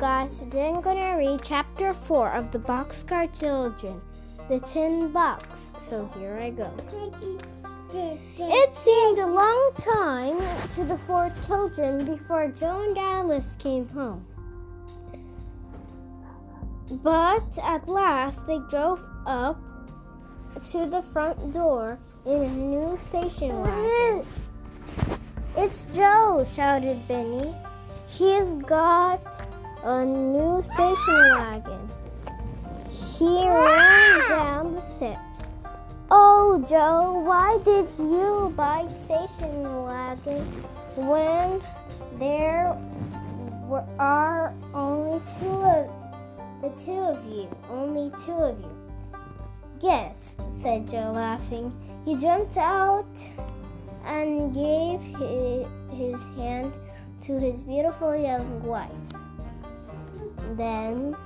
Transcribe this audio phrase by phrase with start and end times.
[0.00, 4.00] guys, today I'm gonna read chapter 4 of the Boxcar Children,
[4.48, 5.68] The Tin Box.
[5.78, 6.72] So here I go.
[7.92, 10.38] It seemed a long time
[10.74, 14.24] to the four children before Joe and Alice came home.
[16.90, 19.60] But at last they drove up
[20.70, 24.26] to the front door in a new station wagon.
[25.58, 27.54] It's Joe, shouted Benny.
[28.08, 29.46] He's got
[29.84, 31.90] a new station wagon.
[33.18, 35.54] He ran down the steps.
[36.10, 40.42] Oh, Joe, why did you buy station wagon
[40.96, 41.62] when
[42.18, 42.76] there
[43.68, 45.90] were, are only two of
[46.60, 47.48] the two of you?
[47.70, 48.76] Only two of you.
[49.80, 51.72] Yes, said Joe, laughing.
[52.04, 53.06] He jumped out
[54.04, 56.74] and gave his, his hand
[57.22, 58.90] to his beautiful young wife.
[60.56, 61.16] Then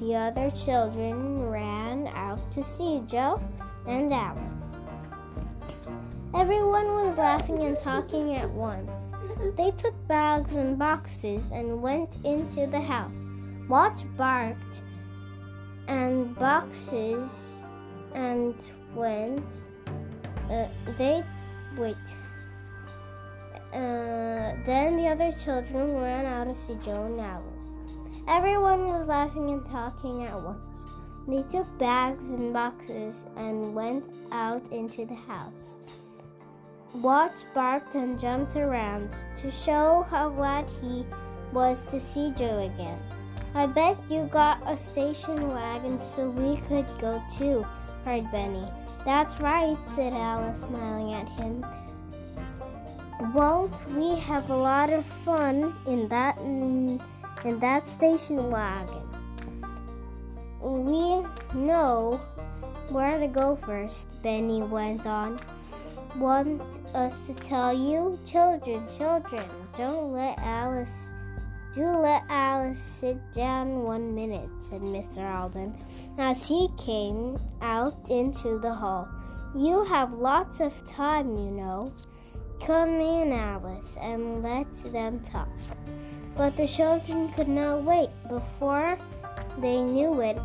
[0.00, 3.40] the other children ran out to see Joe
[3.86, 4.78] and Alice.
[6.34, 8.98] Everyone was laughing and talking at once.
[9.56, 13.18] They took bags and boxes and went into the house.
[13.68, 14.82] Watch barked
[15.88, 17.64] and boxes
[18.14, 18.54] and
[18.94, 19.44] went.
[20.50, 21.24] Uh, they
[21.76, 21.96] wait.
[23.72, 27.74] Uh, then the other children ran out to see Joe and Alice.
[28.28, 30.86] Everyone was laughing and talking at once.
[31.26, 35.78] They took bags and boxes and went out into the house.
[36.94, 41.06] Watch barked and jumped around to show how glad he
[41.54, 42.98] was to see Joe again.
[43.54, 47.66] I bet you got a station wagon so we could go too,
[48.04, 48.68] cried Benny.
[49.06, 51.64] That's right, said Alice, smiling at him.
[53.34, 57.00] Won't we have a lot of fun in that in,
[57.44, 59.02] in that station wagon?
[60.60, 62.20] We know
[62.88, 65.38] where to go first, Benny went on.
[66.16, 66.62] Want
[66.94, 68.18] us to tell you?
[68.26, 69.44] Children, children,
[69.76, 71.10] don't let Alice
[71.74, 75.18] do let Alice sit down one minute, said Mr.
[75.18, 75.76] Alden
[76.18, 79.08] as he came out into the hall.
[79.54, 81.92] You have lots of time, you know.
[82.64, 85.48] Come in, Alice, and let them talk.
[86.38, 88.10] But the children could not wait.
[88.28, 88.96] Before
[89.58, 90.38] they knew it,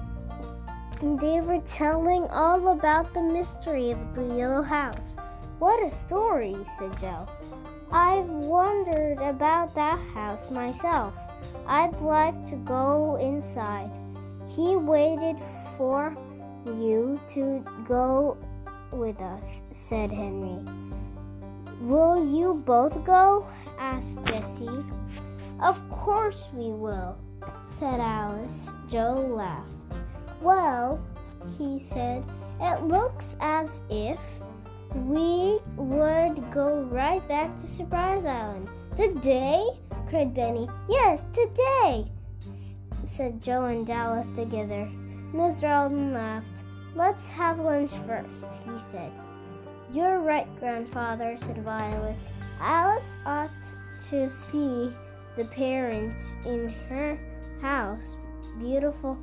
[1.22, 5.16] they were telling all about the mystery of the yellow house.
[5.60, 7.28] What a story, said Joe.
[7.92, 11.14] I've wondered about that house myself.
[11.68, 13.92] I'd like to go inside.
[14.48, 15.38] He waited
[15.78, 16.18] for
[16.66, 18.36] you to go
[18.92, 20.58] with us, said Henry.
[21.82, 23.46] Will you both go?
[23.78, 24.23] asked.
[25.64, 27.18] Of course we will,
[27.68, 28.74] said Alice.
[28.90, 29.72] Joe laughed.
[30.42, 31.02] Well,
[31.58, 32.26] he said,
[32.60, 34.20] it looks as if
[34.94, 38.68] we would go right back to Surprise Island.
[38.98, 39.66] Today?
[40.10, 40.68] cried Benny.
[40.90, 42.12] Yes, today,
[43.06, 44.92] said Joe and Alice together.
[45.32, 45.70] Mr.
[45.70, 46.66] Alden laughed.
[46.94, 49.14] Let's have lunch first, he said.
[49.94, 52.30] You're right, grandfather, said Violet.
[52.60, 53.50] Alice ought
[54.10, 54.94] to see
[55.36, 57.18] the parents in her
[57.62, 58.18] house.
[58.60, 59.18] Beautiful,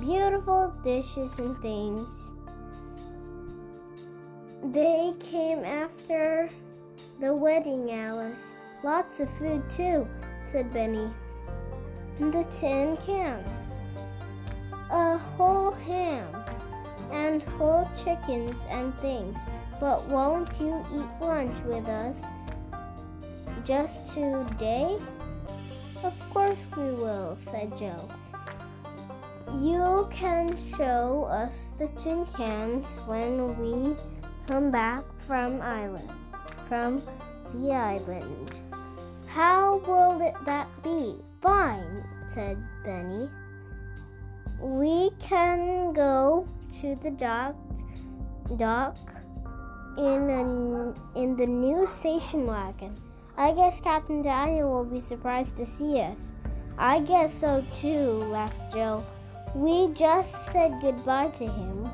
[0.00, 2.30] beautiful dishes and things.
[4.72, 6.48] They came after
[7.20, 8.40] the wedding, Alice.
[8.82, 10.08] Lots of food, too,
[10.42, 11.10] said Benny.
[12.18, 13.48] And The tin cans,
[14.90, 16.34] a whole ham,
[17.12, 19.38] and whole chickens and things.
[19.80, 22.24] But won't you eat lunch with us
[23.64, 24.96] just today?
[26.02, 28.08] Of course we will, said Joe.
[29.60, 33.96] You can show us the tin cans when we
[34.46, 36.10] come back from island
[36.68, 37.02] from
[37.54, 38.60] the island.
[39.26, 41.16] How will it that be?
[41.40, 43.30] Fine, said Benny.
[44.60, 46.46] We can go
[46.80, 47.56] to the dock
[48.56, 48.96] dock
[49.96, 52.94] in a, in the new station wagon.
[53.38, 56.34] I guess Captain Daniel will be surprised to see us.
[56.76, 59.06] I guess so too, laughed Joe.
[59.54, 61.88] We just said goodbye to him.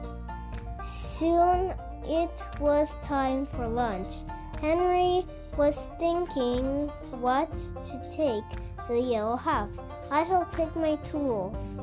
[0.83, 1.75] Soon
[2.05, 4.15] it was time for lunch.
[4.59, 5.27] Henry
[5.59, 6.89] was thinking
[7.21, 8.49] what to take
[8.87, 9.83] to the yellow house.
[10.11, 11.79] I shall take my tools,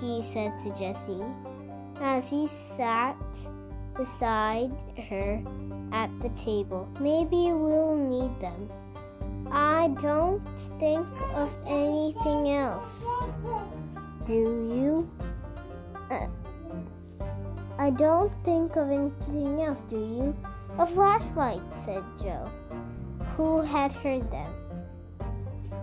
[0.00, 1.22] he said to Jessie
[2.00, 3.16] as he sat
[3.94, 4.72] beside
[5.08, 5.42] her
[5.92, 6.88] at the table.
[6.98, 8.70] Maybe we'll need them.
[9.50, 10.42] I don't
[10.80, 13.04] think of anything else.
[14.24, 15.10] Do you?
[16.10, 16.26] Uh,
[17.78, 20.36] I don't think of anything else, do you?
[20.78, 22.50] A flashlight, said Joe,
[23.36, 24.50] who had heard them.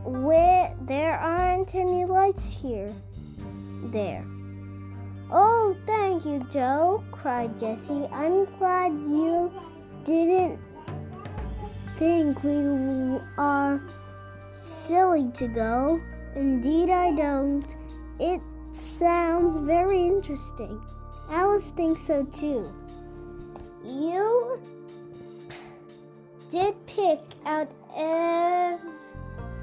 [0.03, 2.94] Where there aren't any lights here.
[3.91, 4.25] There.
[5.31, 8.07] Oh, thank you, Joe, cried Jessie.
[8.12, 9.51] I'm glad you
[10.09, 10.59] didn't
[11.97, 13.79] think we are
[14.63, 16.01] silly to go.
[16.35, 17.65] Indeed, I don't.
[18.19, 18.41] It
[18.71, 20.81] sounds very interesting.
[21.29, 22.73] Alice thinks so too.
[23.85, 24.59] You
[26.50, 28.79] did pick out ev-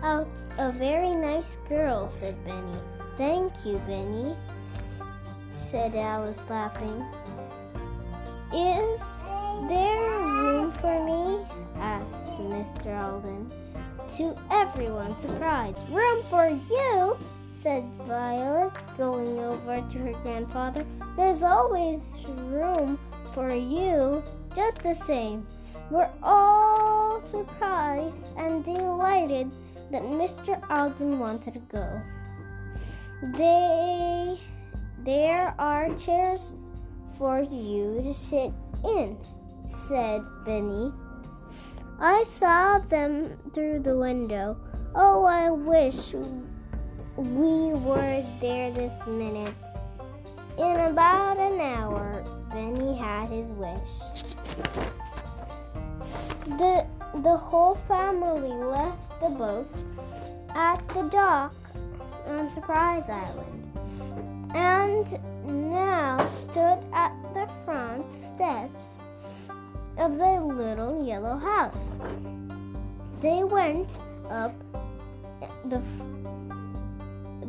[0.03, 2.79] out a very nice girl, said Benny.
[3.17, 4.37] Thank you, Benny,
[5.57, 7.05] said Alice, laughing.
[8.55, 9.25] Is
[9.69, 11.47] there room for me?
[11.77, 12.97] asked Mr.
[12.97, 13.51] Alden.
[14.17, 17.17] To everyone's surprise, room for you?
[17.51, 20.85] said Violet, going over to her grandfather.
[21.17, 22.17] There's always
[22.49, 22.99] room
[23.35, 24.23] for you,
[24.55, 25.47] just the same.
[25.91, 29.51] We're all surprised and delighted
[29.91, 30.61] that Mr.
[30.71, 32.03] Alden wanted to go.
[33.35, 34.39] They,
[35.05, 36.55] there are chairs
[37.19, 38.53] for you to sit
[38.85, 39.17] in,
[39.67, 40.93] said Benny.
[41.99, 44.57] I saw them through the window.
[44.95, 46.15] Oh, I wish
[47.17, 49.55] we were there this minute.
[50.59, 54.25] In about an hour, Benny had his wish.
[56.59, 56.87] The,
[57.23, 59.85] the whole family left the boat
[60.55, 61.55] at the dock
[62.27, 63.67] on Surprise Island
[64.55, 65.19] and
[65.73, 69.01] now stood at the front steps
[69.99, 71.95] of the little yellow house.
[73.21, 73.99] They went
[74.31, 74.55] up
[75.65, 75.83] the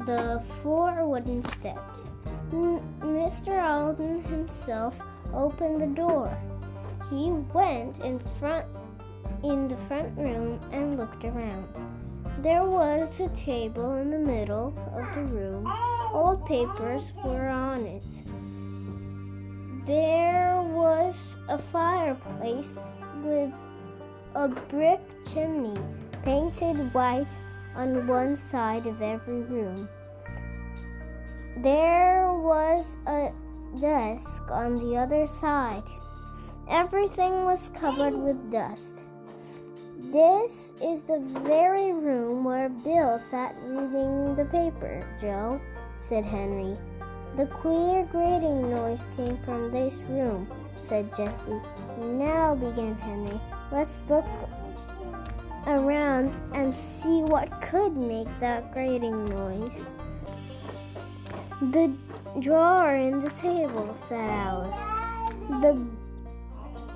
[0.05, 2.13] the four wooden steps.
[2.53, 3.61] M- Mr.
[3.61, 4.95] Alden himself
[5.33, 6.37] opened the door.
[7.09, 8.65] He went in front
[9.43, 11.67] in the front room and looked around.
[12.41, 15.71] There was a table in the middle of the room.
[16.13, 18.03] Old papers were on it.
[19.85, 22.79] There was a fireplace
[23.23, 23.51] with
[24.35, 25.77] a brick chimney
[26.23, 27.33] painted white
[27.75, 29.89] on one side of every room.
[31.57, 33.31] There was a
[33.81, 35.83] desk on the other side.
[36.69, 38.93] Everything was covered with dust.
[40.11, 45.59] This is the very room where Bill sat reading the paper, Joe,
[45.97, 46.77] said Henry.
[47.35, 50.47] The queer grating noise came from this room,
[50.87, 51.59] said Jessie.
[51.99, 53.39] Now, began Henry,
[53.71, 54.25] let's look
[55.65, 59.85] around and see what could make that grating noise.
[61.61, 61.93] The
[62.39, 64.75] drawer in the table, said Alice.
[65.61, 65.79] The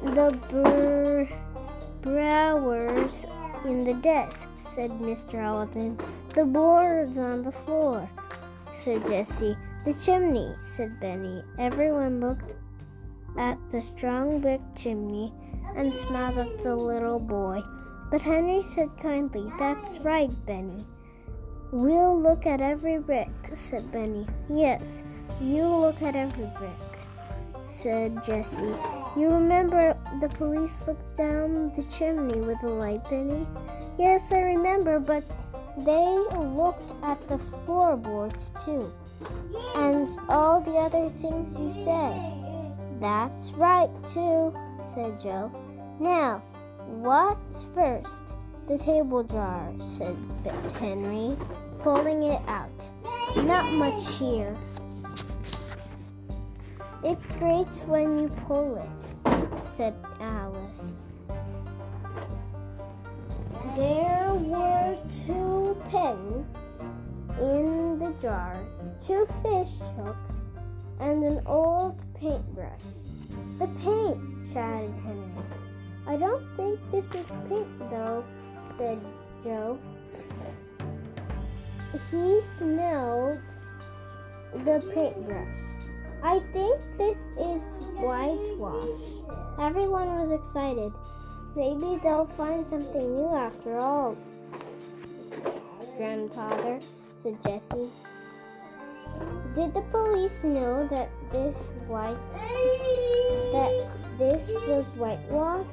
[0.03, 1.33] the br-
[2.01, 3.25] browers
[3.65, 5.43] in the desk, said Mr.
[5.43, 5.99] Alden.
[6.33, 8.09] The boards on the floor,
[8.83, 9.57] said Jessie.
[9.85, 11.43] The chimney, said Benny.
[11.59, 12.53] Everyone looked
[13.37, 15.33] at the strong brick chimney
[15.75, 17.61] and smiled at the little boy.
[18.09, 20.85] But Henry said kindly, That's right, Benny.
[21.71, 24.27] We'll look at every brick, said Benny.
[24.53, 25.03] Yes,
[25.39, 28.75] you look at every brick, said Jessie.
[29.15, 33.47] You remember the police looked down the chimney with a light, Benny?
[33.97, 35.23] Yes, I remember, but
[35.77, 38.91] they looked at the floorboards too
[39.75, 42.40] and all the other things you said.
[43.01, 45.51] That's right, too, said Joe.
[45.99, 46.43] Now,
[46.85, 48.37] what's first?
[48.67, 50.15] The table jar, said
[50.79, 51.35] Henry,
[51.79, 52.91] pulling it out.
[53.37, 54.55] Not much here.
[57.03, 60.93] It grates when you pull it, said Alice.
[63.75, 66.55] There were two pens
[67.39, 68.55] in the jar,
[69.03, 70.30] two fish hooks,
[71.01, 72.79] and an old paintbrush.
[73.59, 74.19] The paint,
[74.53, 75.43] shouted Henry.
[76.07, 78.23] I don't think this is paint, though,
[78.77, 78.99] said
[79.43, 79.79] Joe.
[82.09, 83.39] He smelled
[84.65, 85.57] the paintbrush.
[86.23, 87.61] I think this is
[87.97, 89.01] whitewash.
[89.59, 90.93] Everyone was excited.
[91.55, 94.15] Maybe they'll find something new after all,
[95.97, 96.79] grandfather
[97.17, 97.89] said Jessie.
[99.55, 102.17] Did the police know that this white
[103.51, 105.65] that this was whitewash?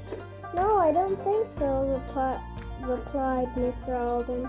[0.54, 2.00] No, I don't think so,
[2.82, 3.90] replied Mr.
[3.90, 4.48] Alden.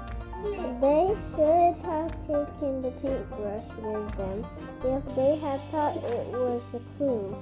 [0.82, 4.46] They should have taken the paintbrush with them
[4.84, 7.36] if they had thought it was a clue.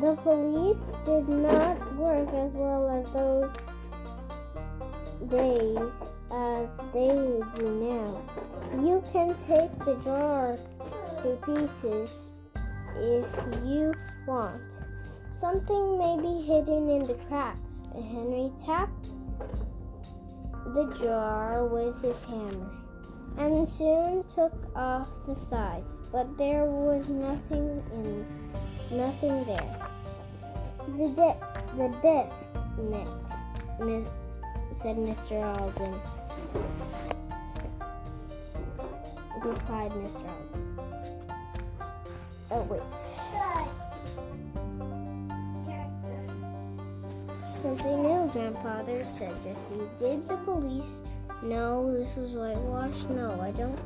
[0.00, 3.50] The police did not work as well as those
[5.30, 8.22] days as they do now.
[8.82, 10.58] You can take the jar
[11.22, 12.30] to pieces
[12.96, 13.26] if
[13.64, 13.94] you
[14.26, 14.62] want.
[15.38, 17.74] Something may be hidden in the cracks.
[17.94, 19.06] Henry tapped
[20.74, 22.70] the jar with his hammer
[23.38, 28.26] and soon took off the sides, but there was nothing in
[28.90, 29.88] nothing there.
[30.96, 34.08] The de- the desk next, Miss,
[34.80, 35.58] said Mr.
[35.58, 35.94] Alden.
[39.42, 40.30] Replied Mr.
[42.50, 42.82] Oh wait.
[47.44, 49.88] Something new, Grandfather, said Jessie.
[49.98, 51.00] Did the police
[51.42, 53.08] know this was whitewashed?
[53.10, 53.78] No, I don't.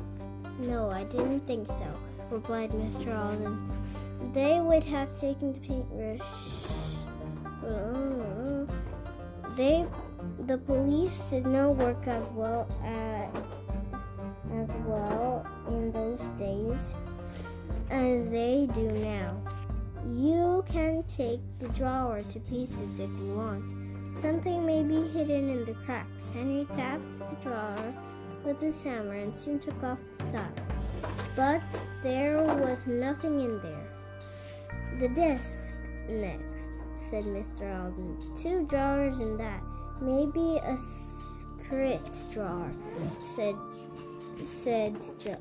[0.59, 1.87] No, I didn't think so,
[2.29, 3.17] replied Mr.
[3.17, 3.71] Alden.
[4.33, 6.21] They would have taken the paintbrush.
[7.65, 8.65] Uh,
[9.55, 9.85] they,
[10.47, 13.35] the police did not work as well at,
[14.53, 16.95] as well in those days
[17.89, 19.37] as they do now.
[20.07, 24.17] You can take the drawer to pieces if you want.
[24.17, 26.31] Something may be hidden in the cracks.
[26.31, 27.93] Henry tapped the drawer
[28.43, 30.91] with his hammer and soon took off the sides.
[31.35, 31.61] But
[32.01, 33.87] there was nothing in there.
[34.99, 35.75] The desk
[36.09, 37.83] next, said Mr.
[37.83, 38.17] Alden.
[38.35, 39.61] Two drawers in that.
[40.01, 42.71] Maybe a secret drawer,
[43.23, 43.55] said
[44.41, 45.37] said Joe.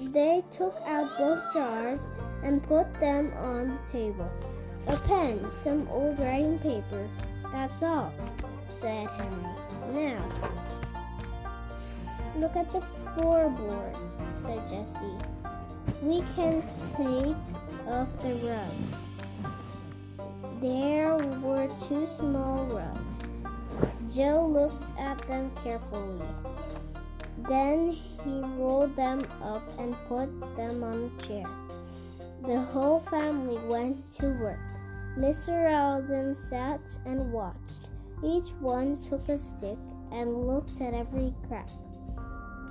[0.00, 2.08] They took out both jars
[2.44, 4.30] and put them on the table.
[4.86, 7.08] A pen, some old writing paper,
[7.52, 8.12] that's all,
[8.70, 9.50] said Henry.
[9.92, 10.24] Now,
[12.36, 12.82] look at the
[13.14, 15.18] floorboards, said Jessie.
[16.02, 16.62] We can
[16.96, 17.36] take
[17.88, 18.94] off the rugs.
[20.62, 23.29] There were two small rugs.
[24.10, 26.20] Joe looked at them carefully.
[27.48, 31.46] Then he rolled them up and put them on a chair.
[32.44, 34.58] The whole family went to work.
[35.16, 35.70] Mr.
[35.70, 37.88] Alden sat and watched.
[38.24, 39.78] Each one took a stick
[40.10, 41.68] and looked at every crack.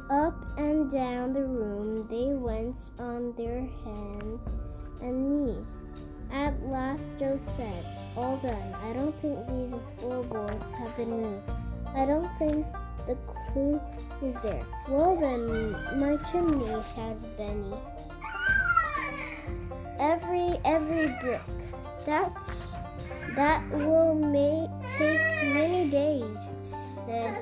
[0.09, 4.57] Up and down the room they went on their hands
[5.01, 5.85] and knees.
[6.31, 8.75] At last Joe said, All done.
[8.83, 11.49] I don't think these floorboards have been moved.
[11.95, 12.65] I don't think
[13.07, 13.15] the
[13.51, 13.81] clue
[14.21, 14.63] is there.
[14.87, 17.73] Well then, my chimney, shouted Benny.
[19.99, 21.41] Every every brick.
[22.05, 22.73] That's
[23.35, 24.15] that will
[24.97, 27.37] take many days, said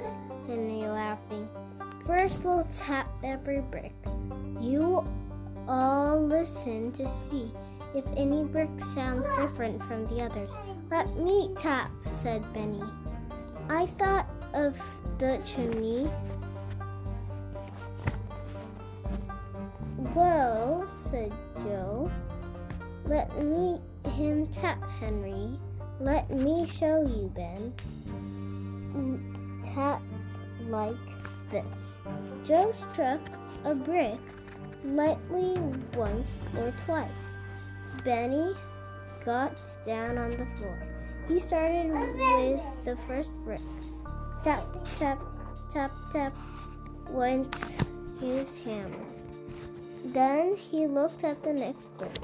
[0.48, 1.48] Henry laughing.
[2.06, 3.94] First we'll tap every brick.
[4.60, 5.06] You
[5.68, 7.52] all listen to see
[7.96, 10.58] if any brick sounds different from the others.
[10.90, 12.84] Let me tap, said Benny.
[13.70, 14.78] I thought of
[15.18, 16.10] the chimney.
[20.16, 22.12] Well, said Joe,
[23.06, 23.80] let me
[24.10, 25.60] him tap, Henry.
[26.00, 27.74] Let me show you, Ben.
[29.64, 30.02] Tap
[30.68, 30.96] like
[31.52, 31.64] this.
[32.44, 33.20] Joe struck
[33.64, 34.20] a brick
[34.86, 35.60] lightly
[35.96, 37.38] once or twice.
[38.08, 38.56] Benny
[39.26, 39.54] got
[39.86, 40.80] down on the floor.
[41.28, 43.60] He started with the first brick.
[44.46, 44.64] Tap,
[44.96, 45.20] tap,
[45.70, 46.34] tap, tap
[47.10, 47.54] went
[48.22, 49.06] his hammer.
[50.06, 52.18] Then he looked at the next brick.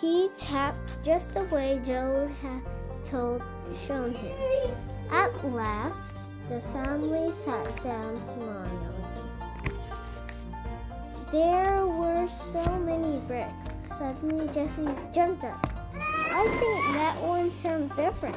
[0.00, 2.60] He tapped just the way Joe had
[3.04, 3.42] told
[3.86, 4.34] shown him.
[5.12, 6.16] At last,
[6.48, 8.96] the family sat down smiling.
[11.30, 13.75] There were so many bricks.
[13.98, 15.66] Suddenly, Jessie jumped up.
[15.94, 18.36] I think that one sounds different,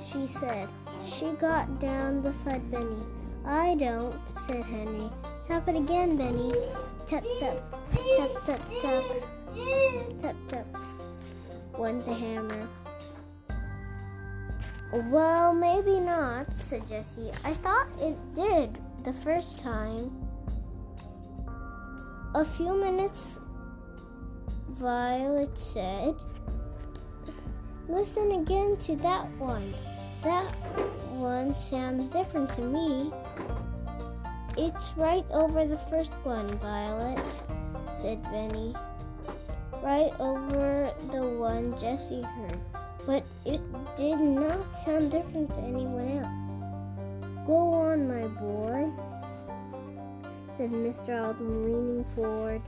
[0.00, 0.68] she said.
[1.06, 3.02] She got down beside Benny.
[3.44, 4.14] I don't,
[4.46, 5.10] said Henry.
[5.46, 6.52] Tap it again, Benny.
[7.06, 7.56] Tap, tap,
[8.16, 9.04] tap, tap, tap.
[10.20, 10.66] Tap, tap.
[11.76, 12.68] Went the hammer.
[14.92, 17.30] Well, maybe not, said Jessie.
[17.44, 20.10] I thought it did the first time.
[22.34, 23.38] A few minutes,
[24.80, 26.14] Violet said,
[27.86, 29.74] Listen again to that one.
[30.24, 30.50] That
[31.12, 33.12] one sounds different to me.
[34.56, 37.22] It's right over the first one, Violet,
[38.00, 38.74] said Benny.
[39.82, 42.58] Right over the one Jessie heard.
[43.04, 43.60] But it
[43.98, 47.46] did not sound different to anyone else.
[47.46, 48.90] Go on, my boy,
[50.56, 51.22] said Mr.
[51.22, 52.62] Alden, leaning forward.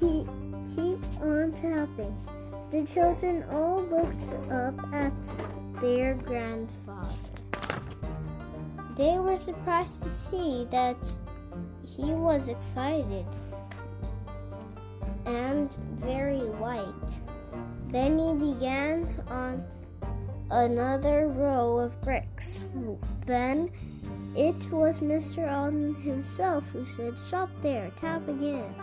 [0.00, 0.26] He
[0.74, 2.16] keep on tapping.
[2.70, 5.12] The children all looked up at
[5.80, 7.08] their grandfather.
[8.96, 10.96] They were surprised to see that
[11.84, 13.26] he was excited
[15.26, 17.20] and very white.
[17.88, 19.64] Then he began on
[20.50, 22.60] another row of bricks.
[23.26, 23.70] Then
[24.36, 25.50] it was Mr.
[25.50, 28.74] Alden himself who said, Stop there, tap again.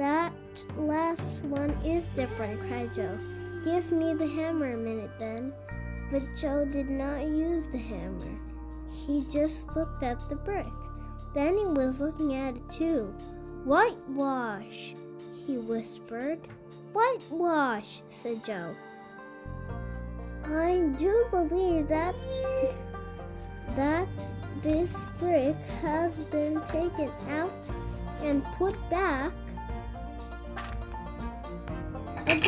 [0.00, 0.32] That
[0.78, 3.18] last one is different, cried Joe.
[3.62, 5.52] Give me the hammer a minute then.
[6.10, 8.38] But Joe did not use the hammer.
[8.88, 10.64] He just looked at the brick.
[11.34, 13.12] Benny was looking at it too.
[13.64, 14.94] Whitewash,
[15.46, 16.38] he whispered.
[16.94, 18.74] Whitewash, said Joe.
[20.46, 22.14] I do believe that
[23.76, 24.08] that
[24.62, 27.70] this brick has been taken out
[28.22, 29.34] and put back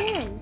[0.03, 0.39] again.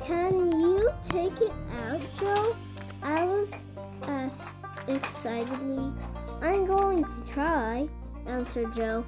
[0.00, 2.56] Can you take it out, Joe?
[3.02, 3.66] Alice
[4.02, 5.92] asked uh, excitedly.
[6.40, 7.88] I'm going to try,
[8.26, 9.04] answered Joe.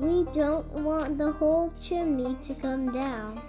[0.00, 3.40] We don't want the whole chimney to come down.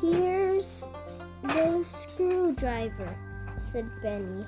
[0.00, 0.84] Here's
[1.42, 3.16] the screwdriver,
[3.60, 4.44] said Benny.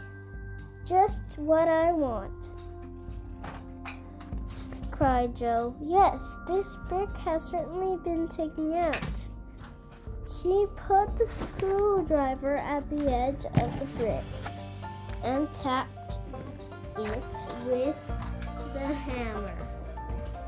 [0.86, 2.49] Just what I want,
[5.00, 5.74] cried Joe.
[5.80, 9.28] Yes, this brick has certainly been taken out.
[10.42, 14.22] He put the screwdriver at the edge of the brick
[15.24, 16.18] and tapped
[16.98, 17.24] it
[17.64, 17.96] with
[18.74, 19.56] the hammer.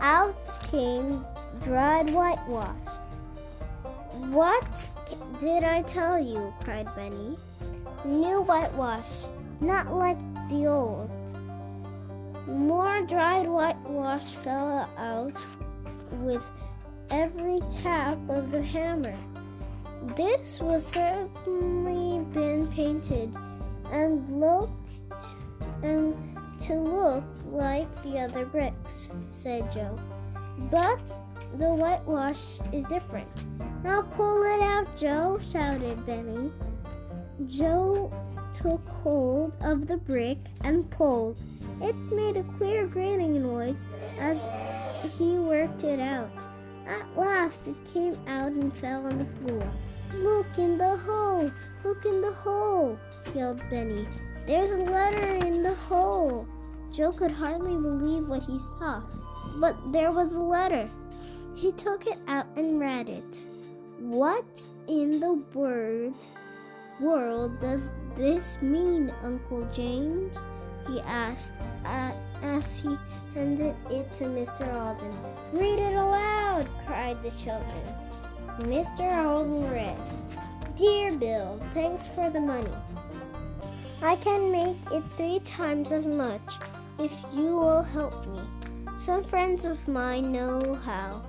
[0.00, 1.24] Out came
[1.62, 2.76] dried whitewash.
[4.32, 4.86] What
[5.40, 6.52] did I tell you?
[6.62, 7.38] cried Benny.
[8.04, 9.28] New whitewash,
[9.62, 10.18] not like
[10.50, 11.10] the old.
[12.46, 15.36] More dried whitewash fell out
[16.20, 16.44] with
[17.10, 19.16] every tap of the hammer.
[20.16, 23.32] This was certainly been painted
[23.92, 24.72] and looked
[25.82, 26.16] and
[26.66, 29.98] to look like the other bricks, said Joe.
[30.70, 31.12] But
[31.58, 33.28] the whitewash is different.
[33.84, 36.50] Now pull it out, Joe, shouted Benny.
[37.46, 38.12] Joe
[38.52, 41.38] took hold of the brick and pulled.
[41.82, 43.86] It made a queer grating noise
[44.18, 44.48] as
[45.18, 46.46] he worked it out.
[46.86, 49.68] At last it came out and fell on the floor.
[50.14, 51.50] Look in the hole!
[51.84, 52.98] Look in the hole!
[53.34, 54.06] yelled Benny.
[54.46, 56.46] There's a letter in the hole.
[56.92, 59.02] Joe could hardly believe what he saw,
[59.56, 60.88] but there was a letter.
[61.54, 63.40] He took it out and read it.
[63.98, 66.14] What in the word
[67.00, 70.38] world does this mean, Uncle James?
[70.88, 71.52] He asked
[71.84, 72.96] uh, as he
[73.34, 74.72] handed it to Mr.
[74.72, 75.16] Alden.
[75.52, 77.82] Read it aloud, cried the children.
[78.60, 79.10] Mr.
[79.24, 79.96] Alden read,
[80.76, 82.74] Dear Bill, thanks for the money.
[84.02, 86.40] I can make it three times as much
[86.98, 88.40] if you will help me.
[88.96, 91.22] Some friends of mine know how.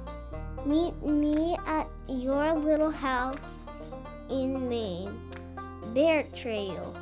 [0.66, 3.60] Meet me at your little house
[4.30, 5.20] in Maine,
[5.94, 6.96] Bear Trail.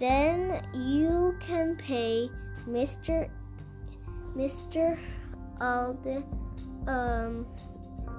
[0.00, 2.30] Then you can pay
[2.66, 3.28] Mr.
[4.34, 4.98] Mr.
[5.60, 6.24] Alden,
[6.86, 7.46] um,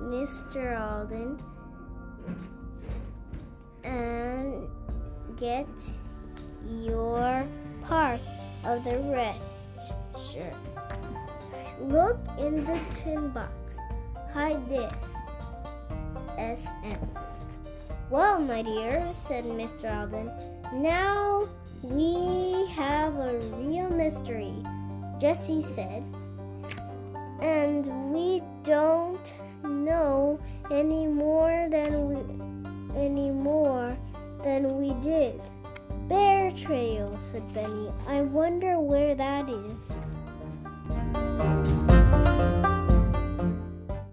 [0.04, 0.80] Mr.
[0.80, 1.40] Alden,
[3.84, 4.68] and
[5.38, 5.68] get
[6.70, 7.48] your
[7.82, 8.22] part
[8.64, 9.70] of the rest.
[10.32, 10.54] Sure.
[11.82, 13.80] Look in the tin box.
[14.32, 15.16] Hide this.
[16.38, 17.06] SM.
[18.12, 19.92] Well, my dear, said Mr.
[19.92, 20.32] Alden,
[20.74, 21.48] now
[21.82, 24.54] we have a real mystery,
[25.20, 26.04] Jessie said.
[27.42, 30.40] And we don't know
[30.72, 32.22] any more than we
[32.96, 33.98] any more
[34.44, 35.42] than we did.
[36.08, 37.92] Bear Trail, said Benny.
[38.08, 39.92] I wonder where that is.